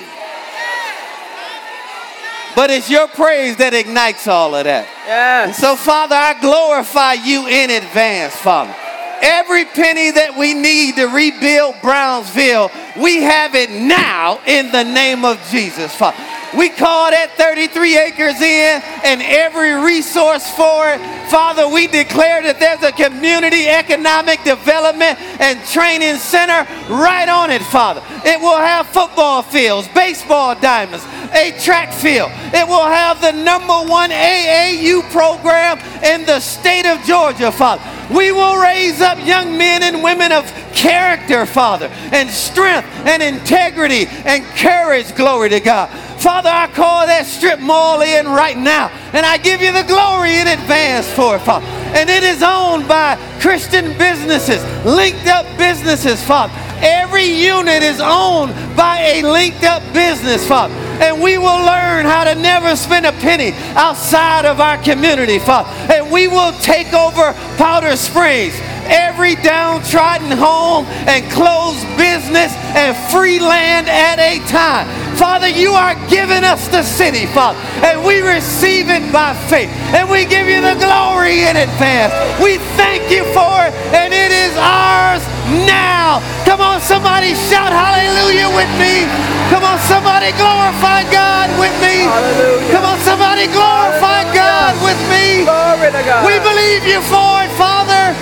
[2.55, 4.87] But it's your praise that ignites all of that.
[5.05, 5.59] And Yes.
[5.61, 8.73] so, Father, I glorify you in advance, Father.
[9.21, 15.25] Every penny that we need to rebuild Brownsville, we have it now in the name
[15.25, 16.36] of Jesus, Father.
[16.55, 20.99] We call that 33 acres in and every resource for it.
[21.29, 27.61] Father, we declare that there's a community economic development and training center right on it,
[27.63, 28.01] Father.
[28.23, 32.31] It will have football fields, baseball diamonds, a track field.
[32.55, 37.83] It will have the number one AAU program in the state of Georgia, Father.
[38.13, 44.05] We will raise up young men and women of character, Father, and strength and integrity
[44.07, 45.89] and courage, glory to God.
[46.27, 50.35] Father, I call that strip mall in right now, and I give you the glory
[50.35, 51.65] in advance for it, Father.
[51.95, 56.51] And it is owned by Christian businesses, linked up businesses, Father.
[56.83, 60.73] Every unit is owned by a linked up business, Father.
[60.99, 65.69] And we will learn how to never spend a penny outside of our community, Father.
[65.93, 68.59] And we will take over Powder Springs
[68.89, 74.87] every downtrodden home and closed business and free land at a time.
[75.17, 80.09] Father, you are giving us the city, Father, and we receive it by faith, and
[80.09, 82.13] we give you the glory in advance.
[82.37, 85.25] We thank you for it, and it is ours
[85.65, 86.21] now.
[86.45, 89.09] Come on, somebody shout hallelujah with me.
[89.49, 92.05] Come on, somebody glorify God with me.
[92.05, 92.71] Hallelujah.
[92.71, 95.49] Come on, somebody glorify God with me.
[95.49, 96.21] Glory to God.
[96.29, 98.13] We believe you for it, Father.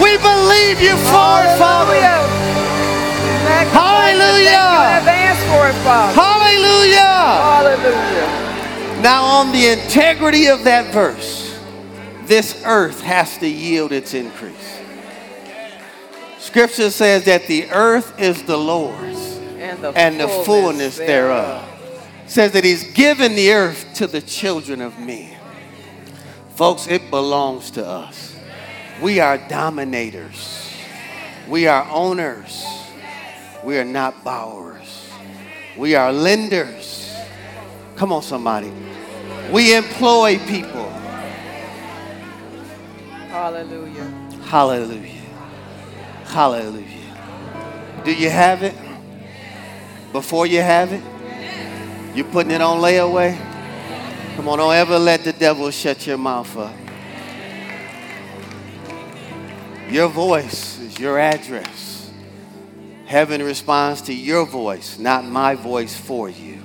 [0.00, 1.82] We believe you for it, Father.
[3.72, 4.52] Hallelujah.
[4.54, 6.14] Thank you in advance for it, Father.
[6.14, 7.22] Hallelujah.
[7.50, 9.02] Hallelujah.
[9.02, 11.58] Now, on the integrity of that verse,
[12.26, 14.80] this earth has to yield its increase.
[16.38, 21.68] Scripture says that the earth is the Lord's And the, and the fullness thereof.
[22.26, 25.36] Says that he's given the earth to the children of men.
[26.54, 28.31] Folks, it belongs to us.
[29.02, 30.72] We are dominators.
[31.48, 32.64] We are owners.
[33.64, 35.10] We are not borrowers.
[35.76, 37.12] We are lenders.
[37.96, 38.72] Come on, somebody.
[39.50, 40.88] We employ people.
[43.28, 44.04] Hallelujah.
[44.44, 45.22] Hallelujah.
[46.26, 47.16] Hallelujah.
[48.04, 48.74] Do you have it?
[50.12, 51.02] Before you have it?
[52.14, 53.36] You're putting it on layaway?
[54.36, 56.81] Come on, don't ever let the devil shut your mouth up.
[59.92, 62.10] Your voice is your address.
[63.04, 66.62] Heaven responds to your voice, not my voice for you.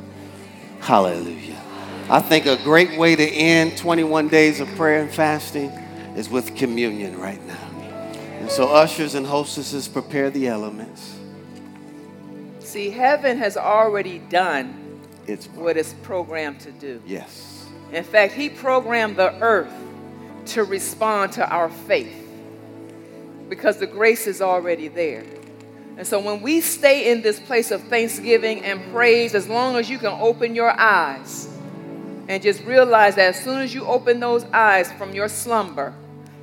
[0.79, 1.61] Hallelujah.
[2.09, 5.71] I think a great way to end 21 days of prayer and fasting
[6.15, 7.69] is with communion right now.
[8.39, 11.13] And so, ushers and hostesses, prepare the elements.
[12.59, 17.01] See, heaven has already done It's what it's programmed to do.
[17.05, 17.65] yes.
[17.91, 19.73] In fact, He programmed the earth
[20.45, 22.26] to respond to our faith
[23.49, 25.23] because the grace is already there.
[25.97, 29.89] And so when we stay in this place of thanksgiving and praise, as long as
[29.89, 31.49] you can open your eyes
[32.27, 35.93] and just realize that as soon as you open those eyes from your slumber,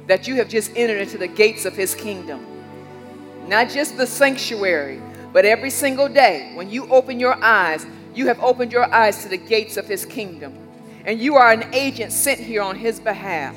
[0.06, 2.44] that you have just entered into the gates of His kingdom.
[3.46, 5.00] Not just the sanctuary,
[5.32, 9.28] but every single day, when you open your eyes, you have opened your eyes to
[9.28, 10.56] the gates of His kingdom.
[11.04, 13.54] And you are an agent sent here on His behalf.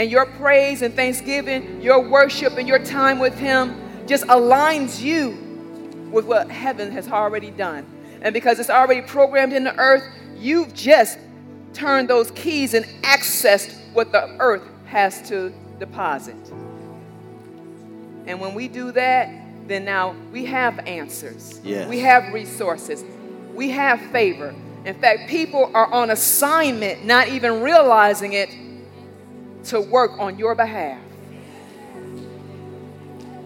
[0.00, 6.08] And your praise and thanksgiving, your worship, and your time with Him just aligns you
[6.10, 7.84] with what heaven has already done.
[8.22, 10.02] And because it's already programmed in the earth,
[10.38, 11.18] you've just
[11.74, 16.34] turned those keys and accessed what the earth has to deposit.
[18.24, 19.28] And when we do that,
[19.68, 21.60] then now we have answers.
[21.62, 21.86] Yes.
[21.90, 23.04] We have resources.
[23.52, 24.54] We have favor.
[24.86, 28.48] In fact, people are on assignment, not even realizing it,
[29.64, 31.00] to work on your behalf.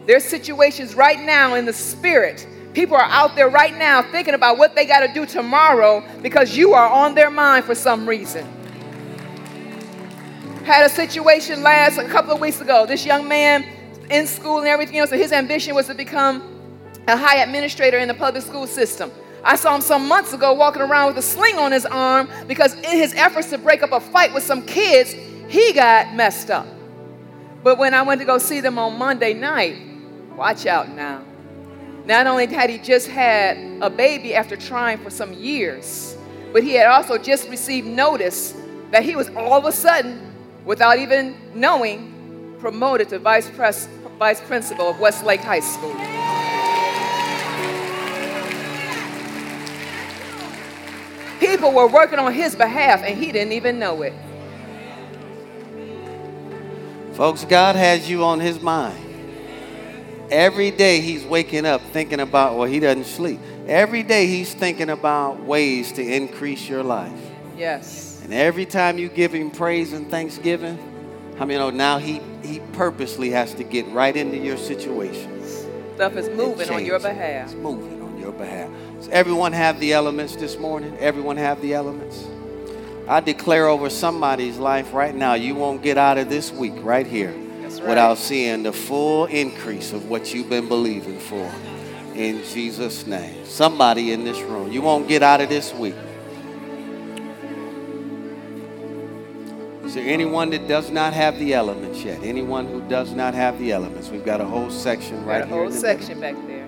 [0.06, 2.46] There's situations right now in the spirit.
[2.74, 6.56] People are out there right now thinking about what they got to do tomorrow because
[6.56, 8.46] you are on their mind for some reason.
[10.64, 12.84] Had a situation last a couple of weeks ago.
[12.86, 13.64] This young man
[14.10, 16.42] in school and everything else, and his ambition was to become
[17.06, 19.10] a high administrator in the public school system.
[19.42, 22.74] I saw him some months ago walking around with a sling on his arm because
[22.74, 25.14] in his efforts to break up a fight with some kids,
[25.54, 26.66] he got messed up.
[27.62, 29.78] But when I went to go see them on Monday night,
[30.36, 31.22] watch out now.
[32.04, 36.16] Not only had he just had a baby after trying for some years,
[36.52, 38.52] but he had also just received notice
[38.90, 43.88] that he was all of a sudden, without even knowing, promoted to vice, pres-
[44.18, 45.94] vice principal of Westlake High School.
[51.38, 54.12] People were working on his behalf and he didn't even know it.
[57.14, 58.98] Folks, God has you on his mind.
[60.32, 63.38] Every day he's waking up thinking about, well, he doesn't sleep.
[63.68, 67.16] Every day he's thinking about ways to increase your life.
[67.56, 68.20] Yes.
[68.24, 70.76] And every time you give him praise and thanksgiving,
[71.38, 75.40] how many know oh, now he, he purposely has to get right into your situation.
[75.94, 77.52] Stuff is moving on your behalf.
[77.52, 78.70] It's moving on your behalf.
[78.96, 80.96] Does everyone have the elements this morning?
[80.98, 82.26] Everyone have the elements?
[83.06, 87.06] I declare over somebody's life right now, you won't get out of this week right
[87.06, 87.82] here right.
[87.82, 91.52] without seeing the full increase of what you've been believing for.
[92.14, 93.44] In Jesus' name.
[93.44, 95.96] Somebody in this room, you won't get out of this week.
[99.84, 102.22] Is there anyone that does not have the elements yet?
[102.22, 104.08] Anyone who does not have the elements?
[104.08, 105.56] We've got a whole section right Got a here.
[105.56, 106.66] whole the section back there.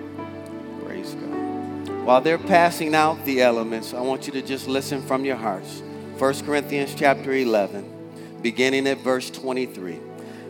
[0.85, 2.05] Praise God.
[2.05, 5.81] While they're passing out the elements, I want you to just listen from your hearts.
[6.17, 9.99] 1 Corinthians chapter 11, beginning at verse 23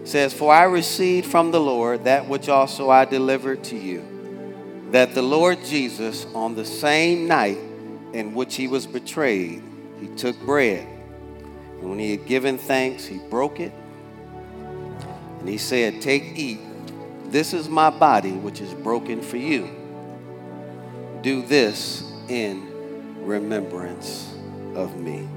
[0.05, 5.13] says, For I received from the Lord that which also I delivered to you, that
[5.13, 7.57] the Lord Jesus, on the same night
[8.13, 9.61] in which he was betrayed,
[9.99, 10.87] he took bread.
[11.81, 13.73] And when he had given thanks, he broke it.
[15.39, 16.61] And he said, Take, eat.
[17.25, 19.69] This is my body, which is broken for you.
[21.21, 24.33] Do this in remembrance
[24.73, 25.27] of me.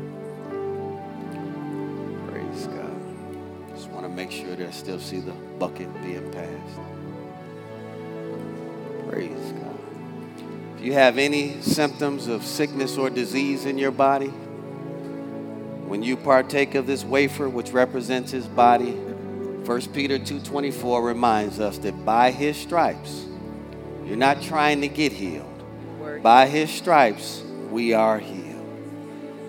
[4.14, 6.80] Make sure they still see the bucket being passed.
[9.08, 9.78] Praise God.
[10.76, 14.32] If you have any symptoms of sickness or disease in your body,
[15.86, 21.78] when you partake of this wafer which represents his body, 1 Peter 2:24 reminds us
[21.78, 23.26] that by his stripes,
[24.06, 25.46] you're not trying to get healed.
[26.22, 28.46] By his stripes, we are healed.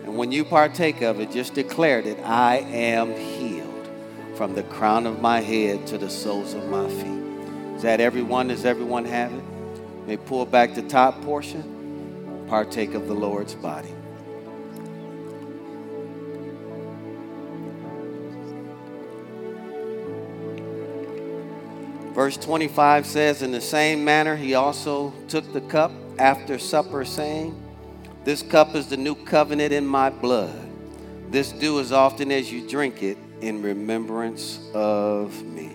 [0.03, 3.50] And when you partake of it, just declare that I am healed
[4.41, 7.75] from the crown of my head to the soles of my feet.
[7.75, 8.47] Is that everyone?
[8.47, 9.43] Does everyone have it?
[10.07, 13.93] May pull back the top portion, partake of the Lord's body.
[22.15, 27.55] Verse 25 says, In the same manner, he also took the cup after supper, saying,
[28.23, 30.67] This cup is the new covenant in my blood.
[31.29, 35.71] This do as often as you drink it in remembrance of me.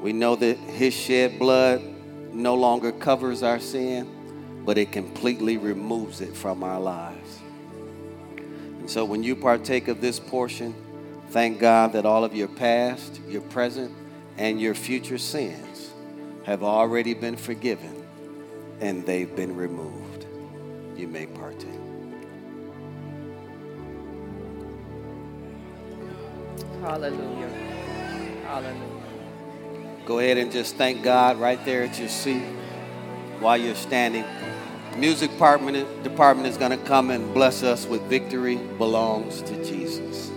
[0.00, 1.82] We know that his shed blood
[2.32, 7.38] no longer covers our sin, but it completely removes it from our lives.
[8.80, 10.74] And so when you partake of this portion,
[11.30, 13.92] thank God that all of your past, your present,
[14.38, 15.92] and your future sins
[16.44, 18.04] have already been forgiven
[18.80, 20.26] and they've been removed.
[20.96, 21.81] You may partake.
[26.82, 27.48] Hallelujah.
[28.44, 29.02] Hallelujah.
[30.04, 32.42] Go ahead and just thank God right there at your seat
[33.38, 34.24] while you're standing.
[34.96, 40.31] Music department, department is going to come and bless us with victory belongs to Jesus.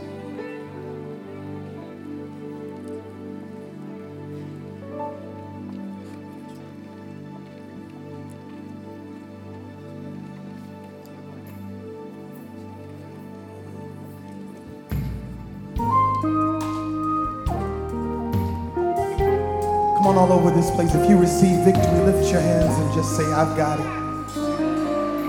[21.36, 23.86] Receive victory, lift your hands and just say, I've got it.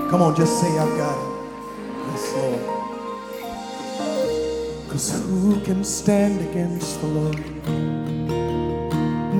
[0.09, 1.27] Come on, just say, I've got it.
[2.07, 2.61] Yes, Lord.
[4.85, 7.37] Because who can stand against the Lord?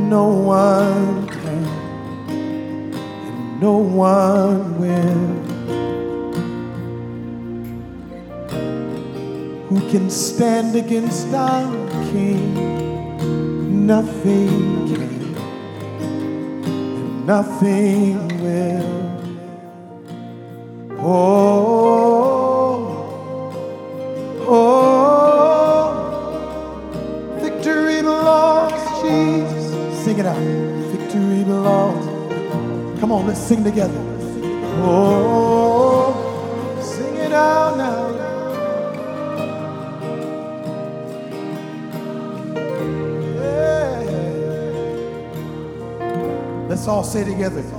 [0.09, 1.65] No one can,
[2.27, 5.37] and no one will.
[9.69, 11.71] Who can stand against our
[12.11, 13.87] King?
[13.87, 15.06] Nothing can
[17.27, 18.87] nothing will.
[20.97, 21.56] Oh,
[47.07, 47.76] say together.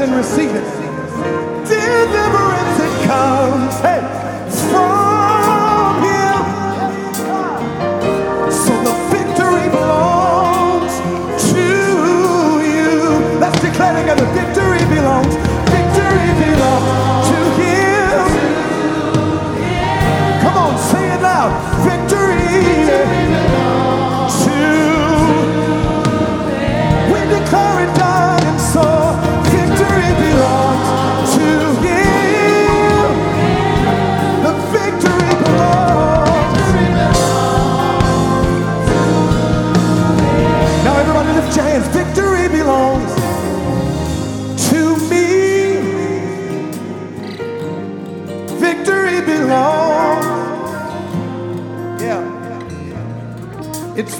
[0.00, 0.64] and receive it.
[1.66, 3.80] Deliverance it comes.
[3.80, 4.23] Hey.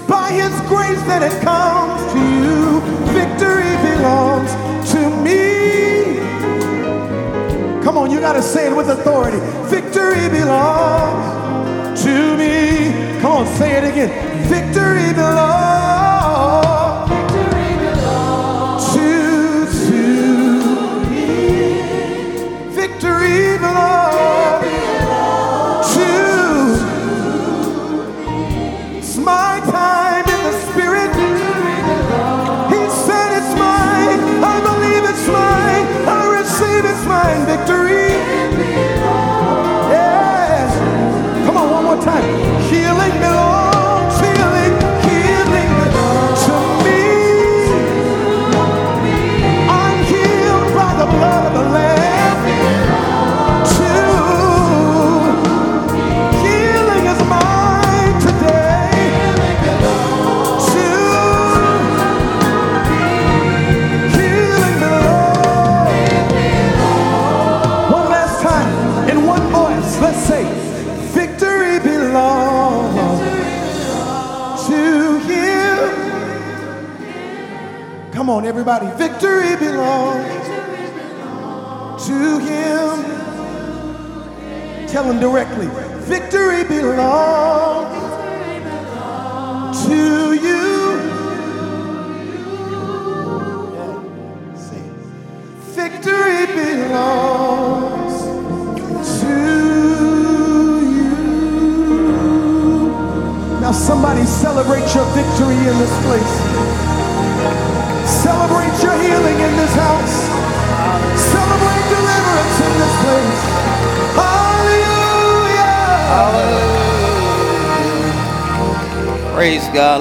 [0.09, 2.81] by His grace that it comes to you.
[3.13, 4.51] Victory belongs
[4.93, 5.45] to me.
[7.85, 9.39] Come on, you got to say it with authority.
[9.69, 13.21] Victory belongs to me.
[13.21, 14.11] Come on, say it again.
[14.49, 15.84] Victory belongs.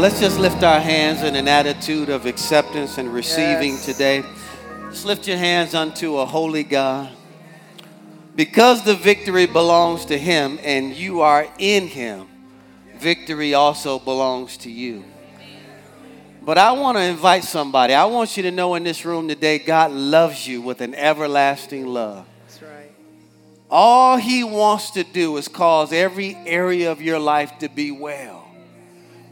[0.03, 3.85] Let's just lift our hands in an attitude of acceptance and receiving Yes.
[3.85, 4.23] today.
[4.89, 7.09] Just lift your hands unto a holy God.
[8.35, 12.27] Because the victory belongs to Him and you are in Him,
[12.97, 15.05] victory also belongs to you.
[16.41, 17.93] But I want to invite somebody.
[17.93, 21.87] I want you to know in this room today, God loves you with an everlasting
[21.87, 22.25] love.
[22.41, 22.91] That's right.
[23.71, 28.42] All he wants to do is cause every area of your life to be well.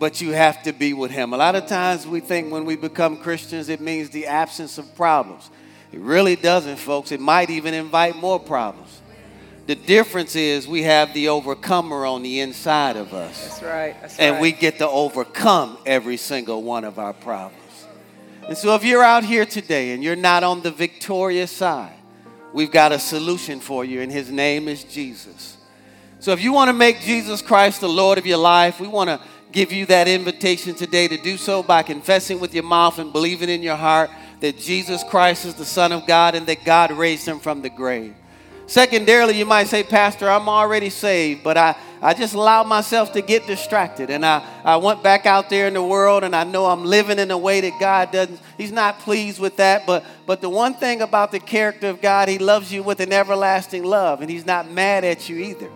[0.01, 1.31] But you have to be with him.
[1.31, 4.95] A lot of times we think when we become Christians, it means the absence of
[4.95, 5.51] problems.
[5.91, 7.11] It really doesn't, folks.
[7.11, 8.99] It might even invite more problems.
[9.67, 13.47] The difference is we have the overcomer on the inside of us.
[13.47, 14.01] That's right.
[14.01, 14.41] That's And right.
[14.41, 17.85] we get to overcome every single one of our problems.
[18.47, 21.93] And so if you're out here today and you're not on the victorious side,
[22.53, 25.57] we've got a solution for you, and his name is Jesus.
[26.19, 29.09] So if you want to make Jesus Christ the Lord of your life, we want
[29.09, 29.19] to
[29.51, 33.49] give you that invitation today to do so by confessing with your mouth and believing
[33.49, 37.27] in your heart that Jesus Christ is the Son of God and that God raised
[37.27, 38.15] him from the grave.
[38.65, 43.21] Secondarily, you might say, Pastor, I'm already saved, but I, I just allowed myself to
[43.21, 44.09] get distracted.
[44.09, 47.19] And I, I went back out there in the world and I know I'm living
[47.19, 49.85] in a way that God doesn't, He's not pleased with that.
[49.85, 53.11] But, but the one thing about the character of God, He loves you with an
[53.11, 55.69] everlasting love and He's not mad at you either.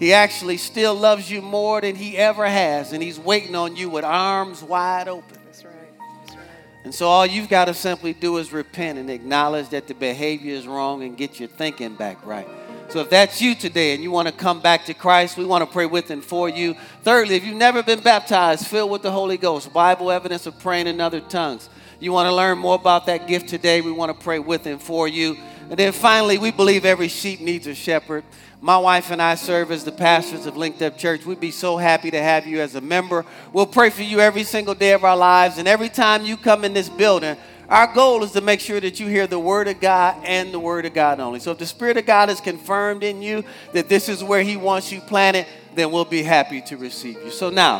[0.00, 3.90] He actually still loves you more than He ever has, and He's waiting on you
[3.90, 5.38] with arms wide open.
[5.44, 5.74] That's right.
[6.22, 6.46] That's right.
[6.84, 10.54] And so all you've got to simply do is repent and acknowledge that the behavior
[10.54, 12.48] is wrong and get your thinking back right.
[12.88, 15.64] So if that's you today and you want to come back to Christ, we want
[15.64, 16.74] to pray with and for you.
[17.02, 20.88] Thirdly, if you've never been baptized, filled with the Holy Ghost, Bible evidence of praying
[20.88, 21.68] in other tongues,
[22.00, 24.82] you want to learn more about that gift today, we want to pray with and
[24.82, 25.36] for you.
[25.70, 28.24] And then finally, we believe every sheep needs a shepherd.
[28.60, 31.24] My wife and I serve as the pastors of Linked Up Church.
[31.24, 33.24] We'd be so happy to have you as a member.
[33.52, 35.58] We'll pray for you every single day of our lives.
[35.58, 37.36] And every time you come in this building,
[37.68, 40.58] our goal is to make sure that you hear the Word of God and the
[40.58, 41.38] Word of God only.
[41.38, 44.56] So if the Spirit of God is confirmed in you that this is where He
[44.56, 45.46] wants you planted,
[45.76, 47.30] then we'll be happy to receive you.
[47.30, 47.78] So now,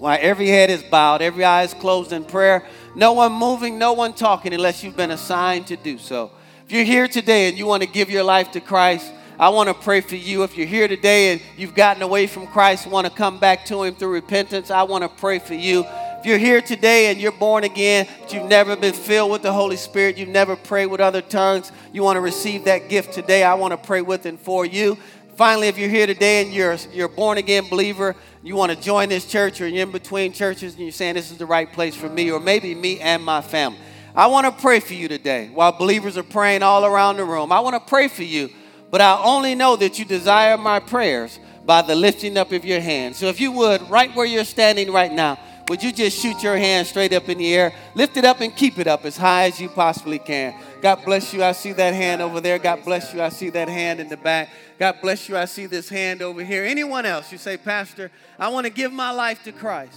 [0.00, 2.66] while every head is bowed, every eye is closed in prayer,
[2.96, 6.32] no one moving, no one talking unless you've been assigned to do so.
[6.70, 9.66] If you're here today and you want to give your life to Christ, I want
[9.66, 10.44] to pray for you.
[10.44, 13.82] If you're here today and you've gotten away from Christ, want to come back to
[13.82, 15.84] Him through repentance, I want to pray for you.
[16.20, 19.52] If you're here today and you're born again, but you've never been filled with the
[19.52, 23.42] Holy Spirit, you've never prayed with other tongues, you want to receive that gift today,
[23.42, 24.96] I want to pray with and for you.
[25.34, 28.14] Finally, if you're here today and you're, you're a born again believer,
[28.44, 31.32] you want to join this church or you're in between churches and you're saying this
[31.32, 33.80] is the right place for me or maybe me and my family.
[34.14, 37.52] I want to pray for you today while believers are praying all around the room.
[37.52, 38.50] I want to pray for you,
[38.90, 42.80] but I only know that you desire my prayers by the lifting up of your
[42.80, 43.14] hand.
[43.14, 45.38] So if you would, right where you're standing right now,
[45.68, 47.72] would you just shoot your hand straight up in the air?
[47.94, 50.52] Lift it up and keep it up as high as you possibly can.
[50.82, 51.44] God bless you.
[51.44, 52.58] I see that hand over there.
[52.58, 53.22] God bless you.
[53.22, 54.48] I see that hand in the back.
[54.80, 55.36] God bless you.
[55.36, 56.64] I see this hand over here.
[56.64, 57.30] Anyone else?
[57.30, 59.96] You say, Pastor, I want to give my life to Christ.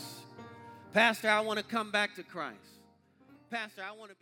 [0.93, 2.72] Pastor, I want to come back to Christ.
[3.53, 4.21] Pastor, I want to be.